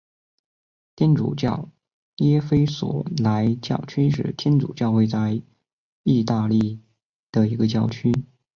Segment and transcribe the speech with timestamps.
[0.95, 1.69] 天主教
[2.49, 5.43] 菲耶索莱教区是天主教会在
[6.01, 6.81] 义大利
[7.31, 8.11] 的一个教区。